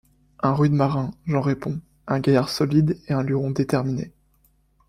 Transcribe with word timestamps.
Un 0.39 0.53
rude 0.55 0.71
marin, 0.71 1.11
j’en 1.27 1.41
réponds, 1.41 1.79
un 2.07 2.19
gaillard 2.21 2.49
solide 2.49 2.97
et 3.07 3.13
un 3.13 3.21
luron 3.21 3.51
déterminé. 3.51 4.11